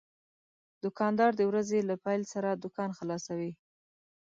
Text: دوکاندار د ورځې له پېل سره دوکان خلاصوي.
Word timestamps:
دوکاندار 0.83 1.31
د 1.35 1.41
ورځې 1.49 1.79
له 1.89 1.95
پېل 2.05 2.21
سره 2.33 2.49
دوکان 2.63 2.89
خلاصوي. 2.99 3.51